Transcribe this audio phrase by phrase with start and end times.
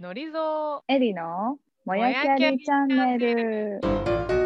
[0.00, 3.80] のりぞエリのもやきゃりチャンネル。
[3.82, 3.86] う、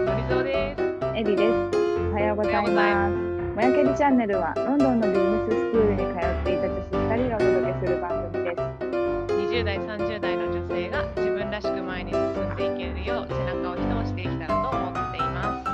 [0.04, 0.82] のりぞうです。
[1.14, 1.78] エリです。
[2.10, 3.14] おはようございます。
[3.54, 8.58] もやきゃりチャンネルはロンドンのビジネススクールに通っていた女子2人がお届けする番組です。
[9.30, 15.70] 20代、30代の女性が自分らしく前に進んでいけるよう背中を一押していけたらと思っています。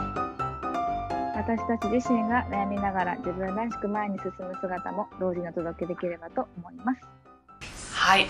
[1.41, 7.01] 私たち自身が悩みながら自分らしく前に進む姿も同時にお届けできればと思います。
[7.97, 8.29] はい、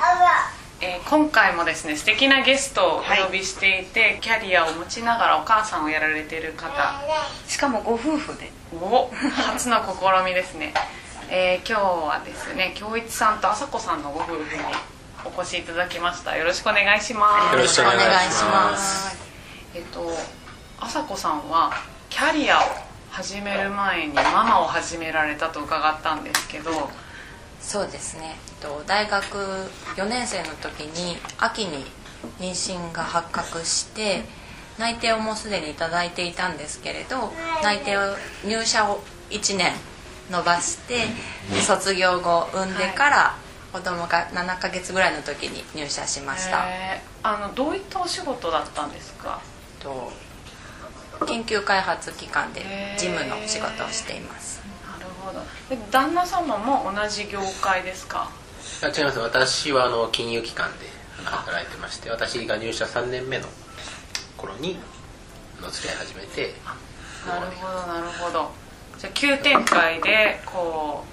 [0.83, 6.71] えー今回もですね素敵なゲストをお呼びしていて、キャリアを持ちながらお母さんをやられている方。
[7.47, 8.51] しかもご夫婦で。
[8.73, 10.73] お初の試みですね、
[11.29, 14.63] えー今日はですね京一さんと朝子さんのご夫婦に
[15.25, 16.37] お越しいただきました。
[16.37, 17.55] よろしくお願いします。
[17.55, 18.07] よろしくお願いします。
[18.07, 19.19] お願いします。
[19.75, 20.19] えっと
[20.81, 21.73] 朝子さんは
[22.09, 22.63] キャリアを
[23.11, 26.91] 始める前にママを始められたと伺ったんですけど
[27.61, 28.37] そうですね。
[28.63, 29.37] えっと大学
[29.97, 31.85] 4年生の時に秋に
[32.39, 34.25] 妊娠が発覚して
[34.79, 38.01] 内定をもうすでに頂いただいていたんですけれど内定を
[38.45, 39.73] 入社を1年
[40.33, 41.07] 延ばして
[41.61, 43.37] 卒業後産んでから
[43.73, 47.29] 子供が7ヶ月ぐらいの時に入社しました、えー。
[47.29, 49.41] あのどういったお仕事だったんですか？
[49.81, 50.13] えっと
[51.27, 52.63] 研究開発機関で
[52.99, 54.61] 事務の仕事をしています。
[54.99, 55.41] なるほど。
[55.41, 55.47] で
[55.91, 58.31] 旦那様も同じ業界ですか？
[58.83, 59.19] あ違います。
[59.19, 60.87] 私はあの金融機関で
[61.25, 63.47] 働いてまして私が入社3年目の
[64.37, 64.79] 頃に
[65.61, 66.55] あの付き合い始めて
[67.27, 68.51] なるほどなるほど。
[68.99, 71.05] じゃあ急展開でこ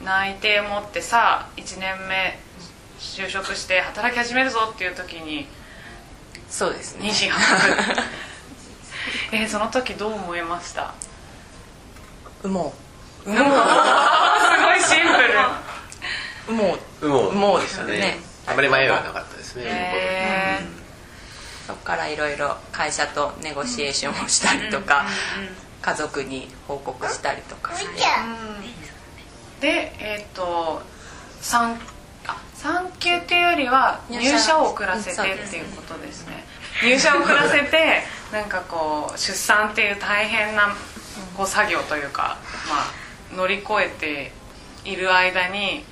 [0.00, 2.38] う内定持ってさ1年目
[2.98, 5.46] 就職して働き始めるぞっていう時に
[6.48, 7.08] そうですね。
[7.08, 8.00] 妊娠発覚
[9.32, 10.92] えーその時どう思いました？
[12.42, 12.74] 産も
[13.26, 16.52] すごいシンプル。
[16.52, 17.98] うもうもうもうでしたね。
[17.98, 19.64] ねあまり迷いはなかったですね。
[19.66, 20.60] へ
[21.66, 25.06] そこからいろいろ会社とネゴシエーションをしたりとか、
[25.82, 27.74] 家族に報告したりとか。
[27.74, 28.02] して
[29.60, 30.82] でえっ、と
[31.40, 31.80] 産
[32.28, 36.44] あ産休っていうよりは入入社社を遅らせてっていうことですね。
[36.84, 38.02] 入社を遅らせて
[38.32, 40.68] なんかこう出産っていう大変な
[41.36, 44.32] こう作業というか、まあ、乗り越えて
[44.84, 45.84] いる間に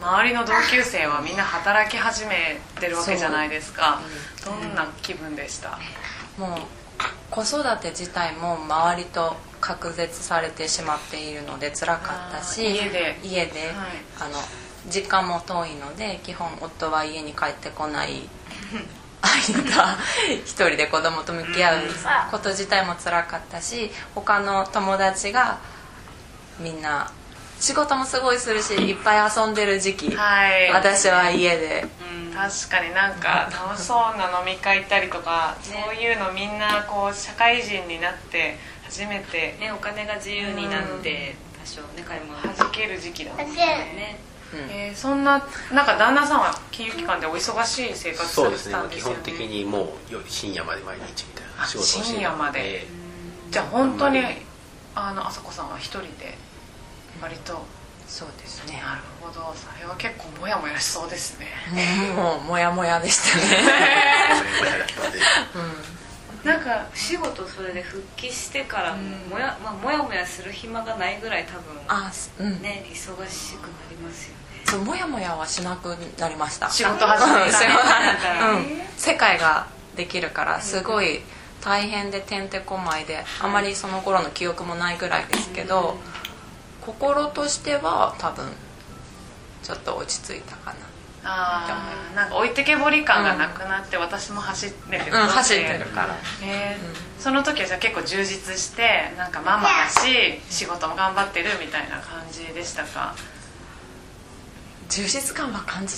[0.00, 4.00] 周りの同級生はみんな働き始めてるわけじゃないですか。
[4.44, 5.78] どんな気分でした？
[6.38, 6.58] もう
[7.30, 13.18] 子育て自体も周りと隔絶されてしまっているので辛かったし家で。
[13.22, 13.74] 家ではい。
[14.20, 14.38] あの
[14.90, 18.28] 実家も遠いので基本夫は家に帰ってこない。
[19.22, 19.96] 間
[20.44, 21.80] 一人で子供と向き合う
[22.30, 25.58] こと自体も辛かったし他の友達が
[26.58, 27.10] みんな
[27.58, 30.70] 仕事もすごいするしいっぱい遊んでる時期、はい。
[30.70, 31.86] 私は家で。
[32.34, 42.42] 確かになんか楽しそうな飲み会行ったりとか、そういうのみんなこう社会人になって初めてね、お金が自由になって多少ね買い物。
[42.42, 44.18] 弾ける時期だったんですね、ね。
[44.70, 48.72] えーそんななんか旦那さんは金融機関でお忙しい生活されてそうですね。
[48.72, 52.60] 基たんですよね本的にもうよ深夜まで毎日みたいな仕事をして深夜まで。
[52.60, 52.86] で
[53.50, 54.20] じゃあ本当に
[54.94, 56.36] あんまりあの朝子さんは一人で
[57.20, 57.64] 割と、
[58.06, 58.80] そうですね。
[58.82, 59.54] なるほど。
[59.54, 61.46] それは結構モヤモヤしそうですね。
[62.14, 63.62] もうモヤモヤでしたね。
[64.62, 65.12] 親だったん。
[65.12, 65.18] で
[66.44, 68.98] なんか仕事それで復帰してからも
[69.30, 72.60] もや,、まあ、もやもやする暇がないぐらい多分あうん。
[72.60, 74.62] ね忙しくなりますよね。
[74.66, 76.68] そうモヤモヤはしなくなりました。
[76.70, 78.82] 仕事始めた仕事らうん。
[78.98, 79.66] 世界が
[79.96, 81.22] できるからすごい
[81.64, 85.96] 大変でてんてこまいであまりその頃の記憶もないぐらいですけど
[86.82, 88.46] 心としては多分
[89.62, 90.76] ちょっと落ち着いたかな。
[91.26, 96.14] あーなんか置いてけぼり感がなくなって、私も走ってるうん走ってるから。
[96.42, 103.14] えーその時はじゃあ結構充実してなんかママだし仕事も頑張ってるみたいな感じでしたか？
[104.90, 105.94] 充実感は感じ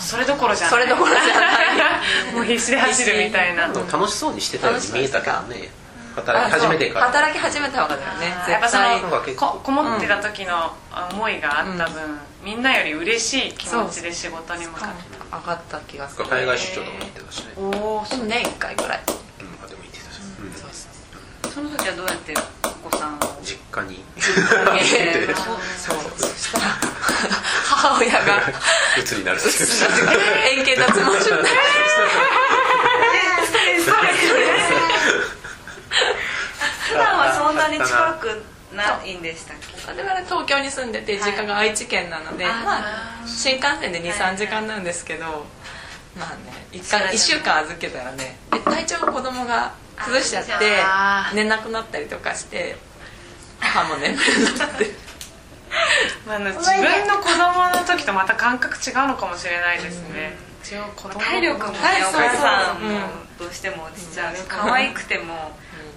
[0.00, 0.70] それどころじゃない。
[0.70, 1.46] それどころじゃな
[2.32, 2.34] い。
[2.34, 3.66] もう必死で走るみたいな。
[3.68, 5.70] 楽しそうにしてたように見えたけどね。
[6.16, 7.06] 働き始めてから。
[7.06, 8.34] 働き始めた方がだよね。
[8.48, 8.98] やっぱその
[9.36, 10.72] ここもってた時の
[11.12, 14.94] 思いがあった分、みんなより嬉しい気持ちで仕事に向かって。
[15.30, 16.24] 上がった気がする。
[16.26, 17.46] 海外出張とかも行ってたしね。
[17.56, 19.00] おおでも年1回ぐらい。
[19.40, 20.20] うんあでも行ってたし。
[20.40, 21.52] うんそうそう。
[21.52, 22.34] その時はどうやって
[22.64, 23.18] お子さんを？
[23.42, 24.02] 実家に。
[24.16, 25.52] えー そ
[25.94, 25.98] う。
[26.16, 26.64] そしたら
[27.68, 28.40] 母親が
[28.98, 29.40] 鬱になる。
[29.40, 31.48] 円形脱毛症で
[36.88, 38.42] 普段はそんなに近く
[38.74, 39.66] ないんでしたっけ？
[39.90, 42.84] 我々東京に住んでて実家が愛知県なので、まあ、
[43.26, 45.46] 新幹線で23時間なんですけど
[46.16, 50.54] まあね1か一週間預けたらねで体調子供が崩しちゃって
[51.34, 52.76] 寝なくなったりとかして
[53.60, 54.90] 母も眠れなくて
[56.26, 63.00] まああの自分の子供の時とまた感覚違うのかもしれないですね、一応子供体力もねはいお母さんも
[63.38, 65.52] どうしても落ちちゃう可愛くても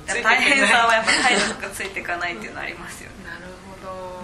[0.07, 3.15] ついていけない大変さはやっぱ体力がついていかないっていうのはありますよね。
[3.25, 3.45] なる
[3.83, 4.19] ほど。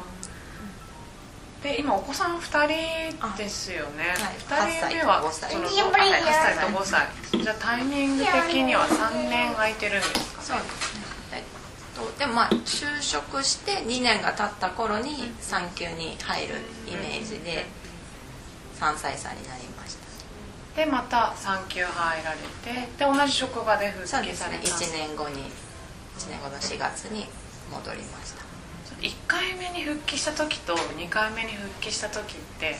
[1.64, 4.70] で今お子さん2人ですよね、はい。
[4.78, 5.58] 2人目は8歳と5歳。
[5.58, 5.92] その8
[6.32, 7.08] 歳と5歳。
[7.44, 10.35] じゃあタイミング的には3年空いてるんです
[12.12, 16.56] とでもまあ就職して2年が経った頃に産休に入る
[16.88, 17.66] イメージで
[18.80, 20.06] 3歳差になりました。
[20.76, 24.46] でまた産休入られてで同じ職場で復帰された。
[24.48, 24.60] ね。
[24.60, 25.44] 1年後に
[26.18, 27.26] 1年後の4月に
[27.72, 28.44] 戻りました。
[29.02, 32.76] 1回目に復帰した時と2回目に復帰した時って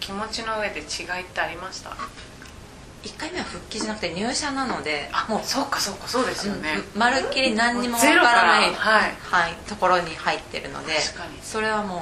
[0.00, 0.82] 気持ちの上で違
[1.20, 1.96] いってありました？
[3.02, 8.60] 1回目は復帰じゃなくて入社なのであもうそうかそうかそうですよね、うんまるっきり何にもわゼロから。
[8.60, 9.16] ない、はい。
[9.20, 11.38] はい、ところに入ってるので確かに。
[11.42, 12.00] それはもう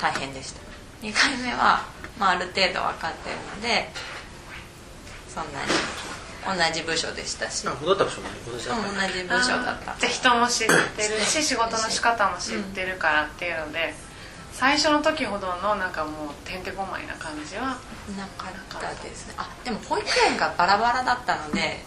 [0.00, 0.60] 大変でした。
[1.02, 1.84] 2回目は、
[2.18, 3.90] まあ、ある程度分かってるので
[5.28, 8.58] そんなに同じ部署でしたし、うんあ戻った場所も同
[9.12, 9.96] じ部署だった。
[10.00, 10.72] じ人も知って
[11.08, 13.94] るし仕事の仕方も知ってるからっていうので、
[14.58, 17.78] 最初の時ほどのなんかもうてんてこまいな感じは
[18.18, 19.34] なかったですね。
[19.38, 21.84] あでも保育園がバラバラだったので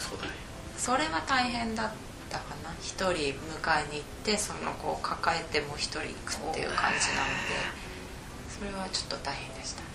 [0.00, 0.32] そうだね
[0.76, 1.90] それは大変だっ
[2.28, 2.74] たかな。
[2.82, 7.54] 一人迎えに行ってその子を抱えてもう一人行くっていう感じなので
[8.58, 9.86] それはちょっと大変でしたね。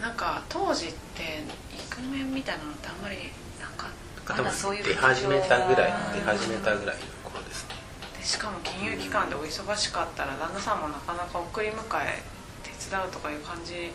[0.00, 1.42] なんか当時って
[1.74, 3.16] イクメンみたいなのってあんまり
[3.58, 3.88] なんか
[4.24, 7.02] 多まだそういう分出始めたぐらい出始めたぐらいの
[8.24, 12.22] しかも金融機関でお忙しかったら旦那さんもなかなか送り迎え
[12.62, 13.92] 手伝うとかいう感じ？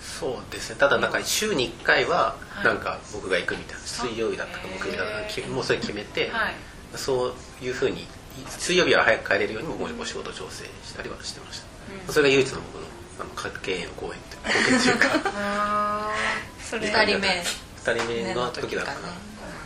[0.00, 0.76] そうですね。
[0.76, 3.80] ただなんか週に1回ははいなんか僕が行くみたいな。
[3.80, 6.54] 水曜日だったか木曜日だったかきもうそれ決めて、はい。
[6.94, 8.06] そういうふうに
[8.48, 11.60] 水曜日は早く帰れるようにもお仕事調整したりはしてまし
[12.06, 12.88] た、それが唯一の僕の
[13.20, 16.10] あの家計への貢献って貢献っていうか。
[16.64, 17.44] それ2人目。
[17.84, 19.14] 2人目の時だったかな、ね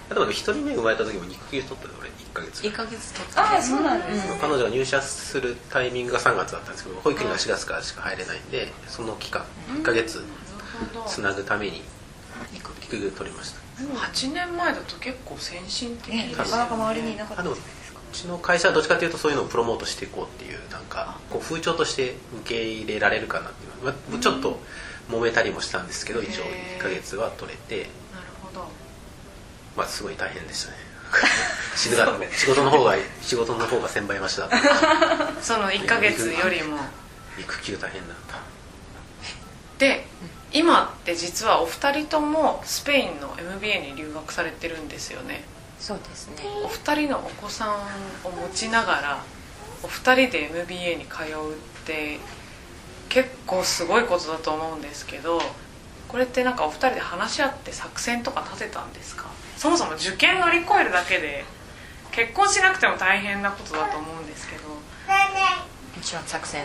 [0.09, 9.45] でも1人目生まれた時も肉球取ったよ俺1ヶ月1ヶ月とかああそうなんです彼女が入社するタイミングが3月だったんですけど保育園が4月からしか入れないんでその期間
[9.75, 10.23] 1ヶ月
[11.07, 11.83] つなぐために
[12.55, 13.63] 育休取りました。
[13.79, 16.15] 8年前だと結構先進的。
[16.37, 17.59] なかなか周りにいなかったあでもう
[18.13, 24.61] ちの会社はどっちかというとそういうのをプロモートしていこうっていうなんかこう風潮として受け入れられるかなっていうちょっと
[25.11, 26.79] 揉めたりもしたんですけど一応へー。
[26.79, 27.77] 1ヶ月は取れて。
[27.77, 27.89] なる
[28.43, 28.67] ほど
[29.77, 30.77] まあすごい大変でしたね。
[31.77, 34.59] 死ぬが仕事の方が仕事の方が1000倍増しだった。
[35.43, 36.79] その1ヶ月よりも。
[37.39, 38.37] 育休大変だった。
[39.79, 40.07] で
[40.53, 45.45] 今って実はお二人ともスペインの MBA に留学されてるんですよね。
[45.81, 46.37] そうですね。
[46.65, 47.75] お二人のお子さん
[48.25, 49.25] を持ちながら
[49.83, 52.21] お二人で MBA に通うって
[53.09, 55.41] 結構すごいことだと思うんですけど
[56.13, 59.25] これってなんかお二人で話し合って作戦とか立てたんですか？
[59.57, 61.45] そもそも受験乗り越えるだけで
[62.13, 64.69] 結婚しなくても大変なことだと思うんですけど。
[64.69, 64.77] も
[66.03, 66.65] ちろん作戦。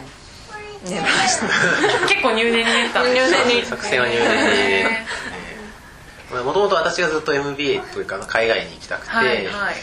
[0.84, 1.48] 練りました。
[2.08, 3.66] 結構入念に練ったんです入念に。
[3.66, 6.44] 作戦は入念に。
[6.44, 9.76] もともと私がずっと MBA というか海外に行きたくて、はいはい。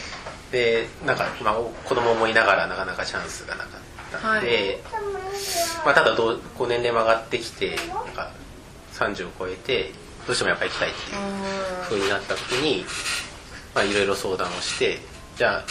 [0.52, 3.70] でなんか、まあ、子供もいながらなかなかチャンスがなか
[4.18, 4.82] ったんで、
[5.84, 8.30] まあ、ただどうこう年齢も上がってきてなんか
[8.94, 9.92] 30を超えて
[10.26, 12.84] どうしてもやっぱり行きたいっていう風になった時に
[13.74, 14.98] まあいろいろ相談をして
[15.36, 15.64] じゃあ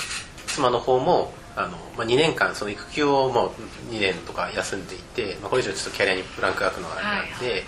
[0.47, 7.63] 妻の方もあの、まあ、2年間その育休をもう2年とか休んでいて、まあ、これ以上ちょっとキャリアにブランクが空くのはあれなんで。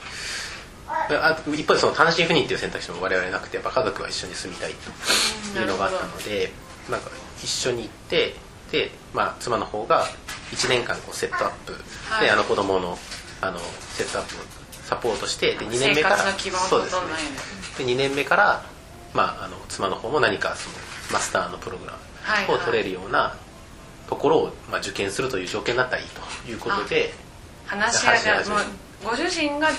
[0.87, 4.73] あ一方でその単身赴任っていう選択肢も我々なくてやっぱ家族は一緒に住みたい
[5.53, 6.51] というのがあったので
[6.91, 7.09] なんか
[7.41, 8.35] 一緒に行って
[8.71, 10.05] で、まあ、妻の方が
[10.51, 11.73] 1年間こうセットアップ
[12.07, 12.25] はい。
[12.25, 12.97] であの子供の
[13.41, 13.59] あの
[13.93, 17.85] セットアップをサポートしてで2年目から生活の基盤をそうですね。
[17.85, 18.63] で2年目から、
[19.13, 20.75] まあ、あの妻の方も何かその
[21.11, 21.93] マスターのプログラ
[22.47, 23.35] ムを取れるような
[24.07, 26.07] ところを、まあ、受験するという条件だったらいい
[26.45, 27.13] ということで
[27.65, 28.65] 話し合いで話し合いもう
[29.03, 29.69] ご主人が、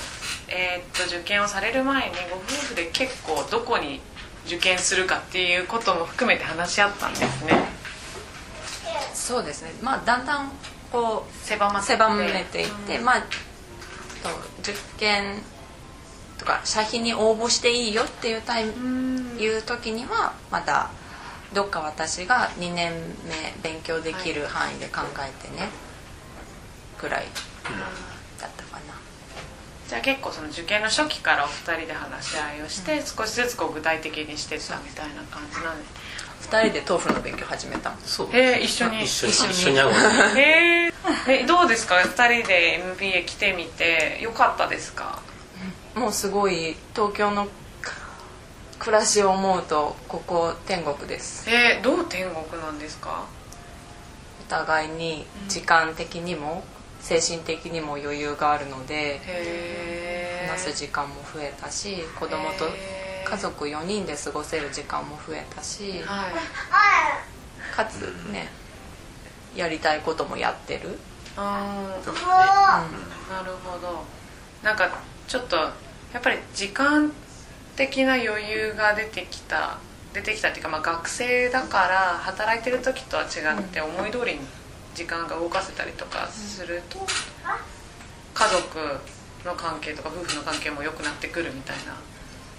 [0.48, 4.00] えーっと受験をされる前にご夫婦で結構どこに
[4.46, 7.52] 受験するかっていうことも含めて話し合ったんですね。
[9.14, 9.72] そうですね。
[9.82, 10.52] まあだんだん
[10.92, 13.24] こう狭まって狭めていって、まあ
[14.28, 15.42] と受験
[16.38, 20.90] とか社費に応募していいよっていうタイムいう時にはまだ
[21.54, 22.92] どっか私が2年
[23.24, 25.68] 目勉強できる範囲で考えてね
[27.00, 27.26] ぐらい
[28.40, 28.94] だったかな、
[29.88, 35.84] じゃあ結構その受験の初期からお二人で話し合いをして、少しずつこう具体的にしてったみたいな感じなんで
[36.42, 37.90] 2人で豆腐の勉強始めた。
[37.90, 38.28] のそう。
[38.32, 39.04] へえ一緒に。
[39.04, 39.32] 一緒に。
[39.32, 39.78] 一緒に。
[39.78, 39.92] 会う
[40.38, 40.92] え
[41.28, 45.20] えどうですか？2人で MBA 来てみてよかったですか？
[45.94, 47.48] もうすごい東京の
[48.78, 51.48] 暮らしを思うとここ天国です。
[51.50, 53.24] えー、どう天国なんですか？
[54.46, 56.62] お互いに時間的にも
[57.00, 59.20] 精神的にも余裕があるので
[60.48, 62.66] 話す時間も増えたし子供と
[63.28, 67.74] 家族4人で過ごせる時間も増えたしはい。
[67.74, 68.48] かつね
[69.54, 70.98] やりたいこともやってる。
[71.36, 72.20] あーそうね
[73.30, 74.04] なるほど。
[74.62, 74.90] なんか
[75.26, 75.72] ちょっとや
[76.18, 77.12] っぱり時間
[77.74, 79.78] 的な余裕が出てきた
[80.14, 84.40] 出てきたっていうか、まあ、学生だから働いてる時とは違って思い通りに
[84.94, 87.00] 時間が動かせたりとかすると
[88.32, 88.78] 家族
[89.44, 91.96] の関係とか夫婦の関係も良くなってくるみたいな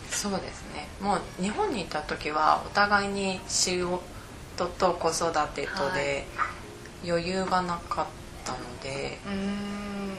[0.10, 0.88] そうですね。
[1.02, 6.26] もう日本にいた時はお互いに仕事と子育てとで
[7.06, 8.06] 余裕がなかっ
[8.46, 10.18] たので、うん。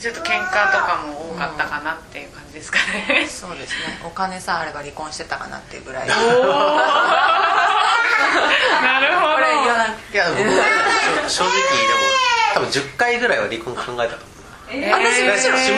[0.00, 4.00] ちょっと喧嘩とかも多かったかなっていう感じですかね、そうですね。
[4.04, 6.08] お金さえあれば離婚してたかなっていうぐらい。
[6.10, 6.20] なる
[9.18, 9.34] ほど。
[9.34, 11.58] これ言わないいや僕は正正直で
[11.94, 12.00] も
[12.54, 14.43] 多分10回ぐらいは離婚考えたと思う
[14.82, 15.30] えだからシミュ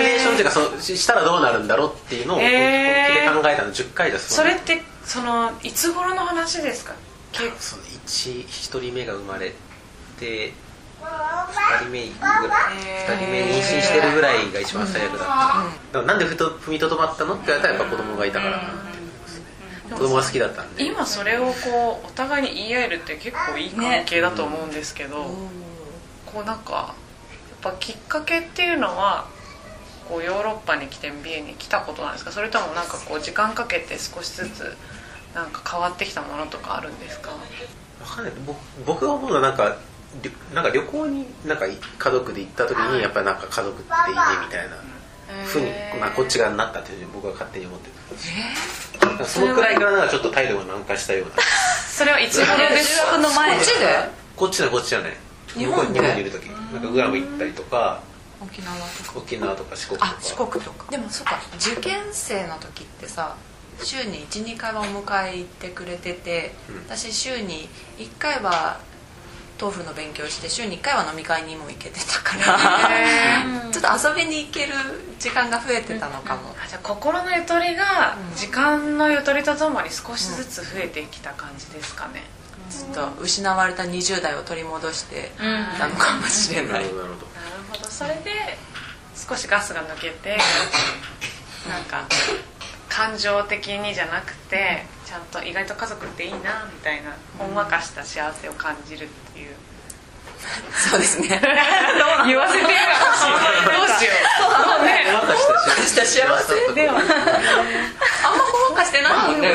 [0.03, 3.31] レーションっていうかそうししたらどうなるんだろうっていうのを本えー。
[3.33, 6.95] 気で考えたの10回ですそれってそのいつ頃の話ですか？
[7.33, 9.53] 結構その 1, 1人目が生まれ
[10.19, 10.53] て
[11.00, 12.76] 2人目ぐらい。
[12.79, 19.45] へー2人目妊娠してるぐらいが一番最悪だった、だからなんでふと踏みとどまったのって言われたらやっぱ子供がいたからかなって思いますね。
[19.91, 20.85] 子供が好きだったんで。
[20.85, 25.25] 今それをこうお互いに言い合えるって結構いい関係だと思うんですけど、
[26.25, 26.95] こうなんか
[27.70, 29.28] ぱきっかけっていうのは
[30.08, 32.30] こうヨーロッパに来て MBA に来たことなんですか？
[32.32, 34.76] それともなんかこう時間かけて少しずつ
[35.35, 37.30] なんか変わってきたものとかあるんですか？
[37.30, 37.37] わ
[38.06, 38.32] かんない。
[38.46, 39.76] 僕僕が思うのはなんか
[40.23, 44.76] りなんか旅行になんか家族で行った時にやっぱりなんか家族っていいねみたいな
[45.44, 45.66] ふうに、
[46.00, 49.08] まあ、こっち側になったっていうふうに僕は勝手に思ってる。
[49.08, 51.42] なんかそのくらいからなんかちょっと態度が軟化したような。
[51.88, 53.87] それはいつ頃ですかの前こっちで？
[54.37, 55.16] こっちだこっちじゃない
[55.56, 56.20] 日本で？
[56.20, 56.46] いる時。
[56.46, 58.00] なんかグアム行ったりとか。
[58.40, 59.18] 沖縄とか。
[59.18, 60.16] 沖縄とか四国とか。
[60.18, 60.90] あ四国とか。
[60.90, 61.40] でもそっか。
[61.58, 63.36] 受験生の時ってさ
[63.82, 66.76] 週に12回はお迎え行ってくれてて、うん。
[66.88, 68.80] 私週に1回は
[69.60, 73.70] 豆腐の勉強して週に1回は飲み会にも行けてたから。
[73.72, 74.75] ちょっと遊びに行ける
[75.18, 82.25] 時間が増えてたのかも、あじゃあ心のゆとりが時間のゆとりとともに少しずつ増えてきた感じですかね、
[82.76, 85.30] ちょっと失われた20代を取り戻して
[85.78, 87.26] たのかもしれない、なるほどなるほど。
[87.26, 87.90] なるほど。
[87.90, 88.30] それで
[89.14, 90.37] 少しガスが抜けて
[91.68, 92.06] なんか
[92.88, 99.54] 感情的にじゃなくてちゃんと意外と家族っていいなみたいなほんわかした幸せを感じるっていう
[100.90, 101.28] そうですね。
[102.26, 104.26] 言わせてどうしよう。
[104.38, 105.06] そうね。
[105.06, 105.47] ほんわかし
[105.97, 109.54] たした幸せではあんまほんわかしてないもんね。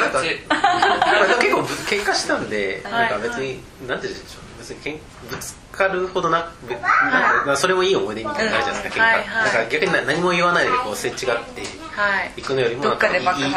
[1.39, 3.09] 結構ぶ喧嘩したんで、はい。
[3.11, 4.99] なんか別に、なんて言うんでしょう別にけん
[5.29, 12.31] ぶつかるほどなべなんかまあそれもいい思い出みたいになるじゃないですか、はい喧嘩、はいだから逆にな何も言わないでこうすれ違ってはい。
[12.37, 13.07] いくのよりもなんか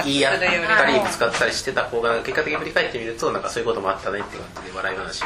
[0.04, 5.20] 言い合ったりぶつかったりしてた方が結果的に振り返ってみるとなんかそういうこともあったねっていう感じで笑い話。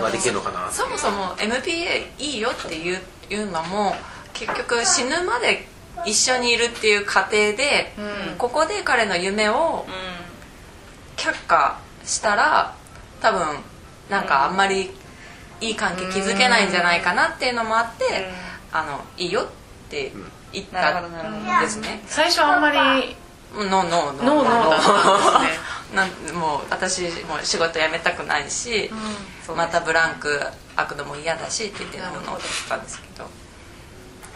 [0.00, 0.70] ができるのかな。
[0.70, 3.94] そもそも MPA いいよっていういうのも
[4.32, 5.66] 結局死ぬまで
[6.04, 7.94] 一緒にいるっていう過程で、
[8.30, 8.36] うん。
[8.36, 9.86] ここで彼の夢を
[11.16, 12.74] 却下したら
[13.20, 13.58] 多分
[14.10, 14.90] なんかあんまり
[15.60, 18.28] いい関係築けないんじゃないかなっていうのもあって、
[18.72, 19.46] あのいいよっ
[19.88, 20.12] て
[20.52, 22.02] 言ったんですね。
[22.06, 23.16] 最初あんまり
[23.54, 25.70] ノーノーノーノーノーだったんですね。
[25.94, 28.90] なんもう私もう仕事辞めたくないし、
[29.54, 30.40] またブランク
[30.76, 32.38] 開くのも嫌だしって言ってノーノーだっ
[32.68, 33.28] たんですけど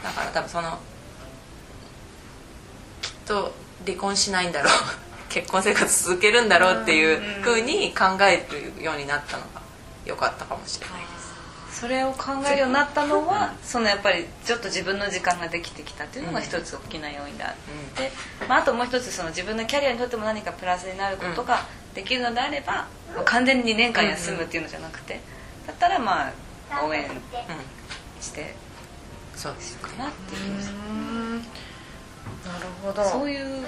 [0.03, 0.79] だから多分その
[3.01, 3.55] きっと
[3.87, 4.73] 離婚しないんだろう。
[5.31, 8.47] 結婚生活続けるんだろうっていうふうに考え
[8.79, 9.64] るようになったのが
[10.05, 11.35] 良かったかもしれないです。
[11.81, 17.55] それを考えるようになったのはそのやっぱりちょっと自分の時間ができてきたっていうのが一つ大きな要因であっ
[17.97, 18.13] て、
[18.49, 25.21] まあ、あともう一つその自分のキャリアにとっても何かプラスになることができるのであれば、まあ完全に2年間休むっていうのじゃなくて
[25.67, 27.05] だったらまあ応援
[28.21, 28.55] して
[29.35, 29.77] そうです。
[29.79, 30.55] かなっていう、
[32.47, 33.67] なるほどそういう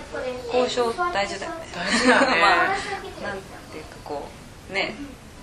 [0.52, 1.66] 交渉大事だよね。
[1.74, 2.26] 大事だね。
[2.40, 3.38] まあなん
[3.72, 4.28] ていうかこ
[4.70, 4.94] うね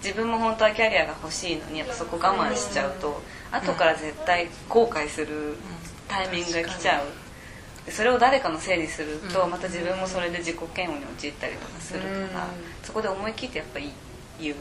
[0.03, 5.55] 自分も本当はキャリアが欲しいのにやっぱそこ我慢しちゃうと後から絶対後悔する
[6.10, 7.05] タイミングが来ちゃう。
[7.86, 9.51] でそれを誰かのせいにするとうん。
[9.51, 12.29] また自分もそれで自己嫌悪に陥ったりとかするからうん。
[12.83, 13.91] そこで思い切ってやっぱり
[14.39, 14.55] 言う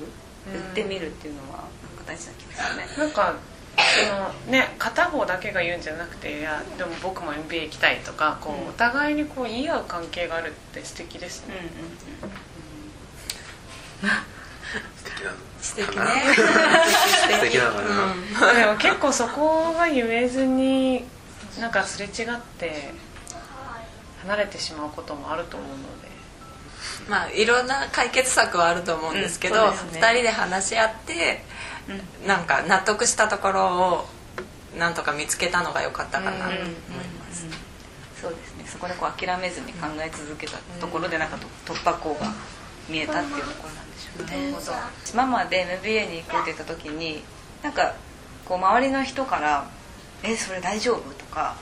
[0.52, 1.68] 言ってみるっていうのはなんか
[2.06, 2.87] 大事な気がするね。
[2.99, 3.34] なんか
[3.75, 8.68] そのね片方だけが言うんじゃなくていやでも僕も MBA 行きたいとかこう、うん。
[8.68, 11.54] お互いにこう言い合う関係があるって素敵ですね、
[14.02, 14.08] うん
[15.72, 16.04] 素敵ね。
[17.32, 17.70] 素敵な。
[17.70, 21.04] のかな、でも結構そこが言えずに
[21.58, 22.92] なんかすれ違って
[24.22, 26.12] 離れてしまうこともあると思うので。
[27.08, 30.00] まあいろんな解決策はあると思うんですけど、うんね。
[30.00, 31.44] 2人で話し合って
[32.26, 34.08] なんか納得したところを
[34.78, 37.46] なんとか見つけたのが良かったかなと思います、
[38.20, 38.64] そうですね。
[38.66, 42.32] そこでこう諦めずに考え続けたところでなんかと突破口が
[42.88, 44.54] 見えたっていうところなんでしょうね、
[45.14, 47.22] ママで MBA に行くって言った時に
[47.62, 47.94] なんか
[48.44, 49.66] こう周りの人から
[50.22, 51.56] 「えそれ大丈夫?」とか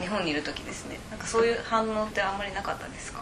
[0.00, 0.98] 日本にいる時ですね。
[1.10, 3.20] なんかそういう反応ってあんまりなかったですか？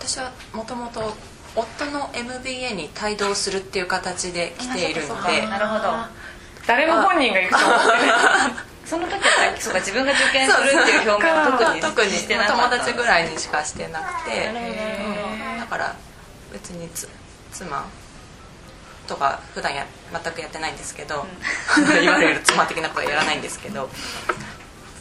[0.00, 1.14] 私はもともと
[1.54, 5.46] 夫の MBA に帯同するっていう形で来ているので。
[5.46, 5.92] なるほど。
[6.66, 8.00] 誰も本人が行くと思ってない。
[8.86, 12.62] その時はそうか自分が受験するっていう表明は特に特にしてなかった。
[12.70, 14.46] 友達ぐらいにしかしてなくて。
[14.46, 14.70] なるほど。
[15.52, 15.60] うん。
[15.60, 15.94] だから
[16.52, 17.08] 別につ
[17.52, 17.86] 妻
[19.06, 21.26] とか普段や全くやってないんですけど、
[22.02, 23.88] いわゆる妻的なことはやらないんですけど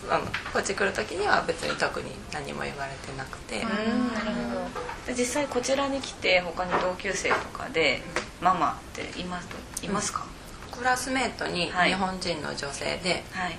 [0.10, 5.13] あのこっち来る時には別に特に何も言われてなくて、うんなるほど。
[5.13, 8.01] で実際こちらに来て他に同級生とかで
[8.42, 9.48] ママっています
[9.82, 10.25] いますか、
[10.72, 11.89] クラスメートにはい。
[11.89, 13.58] 日本人の女性ではい。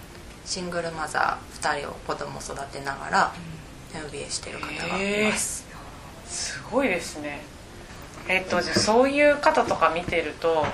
[0.48, 3.34] シングルマザー2人を子供育てながら
[3.94, 5.66] MBA してる方がいます、
[6.26, 7.42] すごいですね
[8.28, 10.66] えっとじゃそういう方とか見てると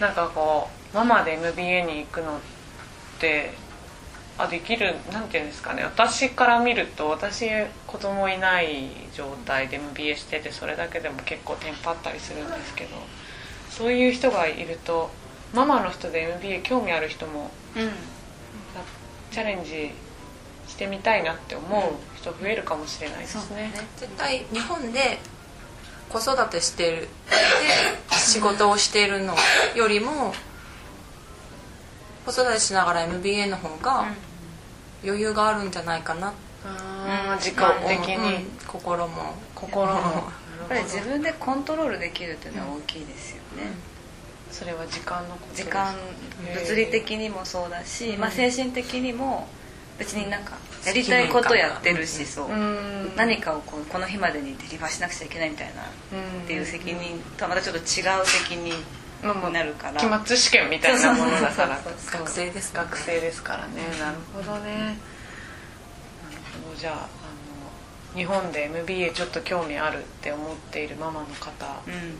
[0.00, 2.40] なんかこうママで MBA に行くのっ
[3.18, 3.52] て
[4.38, 7.48] あできるなんていうんですかね私から見ると私
[7.86, 12.90] 子供いない状態で MBA しててそれだけでも結構テンパったりするんですけど
[13.70, 15.10] そういう人がいると
[15.52, 17.90] ママの人で MBA 興味ある人もうん
[19.30, 19.90] チャレンジ
[20.68, 21.82] してみたいなって思う
[22.16, 23.72] 人増えるかもしれないですね。
[23.96, 25.18] 絶対日本で
[26.10, 27.08] 子育てしてるで
[28.16, 29.34] 仕事をしているの
[29.74, 30.34] よりも
[32.24, 34.06] 子育てしながら MBA の方が
[35.04, 36.32] 余裕があるんじゃないかな。
[36.64, 38.44] あー時間的に、うん。
[38.66, 39.34] 心も。
[39.54, 39.92] 心も。
[39.92, 40.00] や
[40.64, 43.72] っぱり自分でコントロールできるっていうのは大きいですよね、
[44.50, 45.64] それは時間のことです。
[45.64, 45.94] 時間
[46.54, 49.46] 物理的にもそうだし、まあ、精神的にも
[49.98, 50.52] 別になんか
[50.84, 53.12] やりたいことやってるしそう、うん。
[53.16, 55.86] 何かをこうこの日までにデリバーしなくちゃいけないみたいなっ
[56.46, 57.84] ていう責任とはまたちょっと違う
[58.26, 60.00] 責任になるから。
[60.00, 61.80] 期末試験みたいなものだから
[62.12, 62.90] 学生ですからね。
[62.90, 63.74] 学生ですからね。
[64.00, 64.74] なるほどね。
[64.76, 64.96] なる
[66.64, 66.76] ほど。
[66.76, 72.18] じゃああの日本で MBA ちょっと興味あるって思っているママの方うん。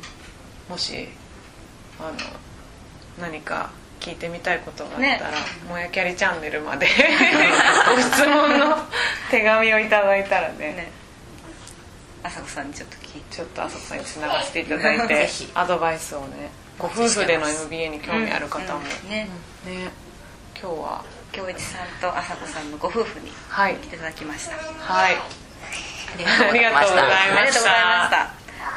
[0.71, 1.09] もし
[1.99, 2.13] あの
[3.21, 3.71] 何か
[4.05, 6.87] 聞いてみたいことがあったら、もやキャリチャンネルまで。
[7.89, 8.77] ご質問の
[9.31, 10.59] 手紙をいただいたらね。
[10.59, 10.93] ね。
[12.23, 13.37] 朝子さんにちょっと聞いて。
[13.37, 19.27] ちょっとあそこさんにつながせていただいて アドバイスをねご夫婦での MBA に興味ある方も、うんね。
[19.65, 19.89] ね。
[20.61, 23.77] 今日は京一さんと朝子さんのご夫婦にはい。
[23.77, 24.57] 来ていただきました。
[24.57, 25.15] はい。
[25.15, 25.19] あ
[26.19, 27.03] りがとうございました。
[27.03, 28.31] ありがとうございました。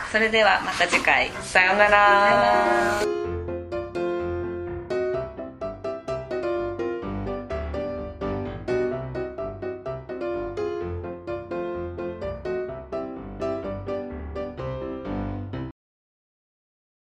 [0.09, 1.29] それではまた次回。
[1.43, 3.26] さようなら